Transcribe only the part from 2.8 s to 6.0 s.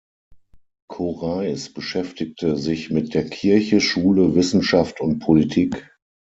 mit der Kirche, Schule, Wissenschaft und Politik.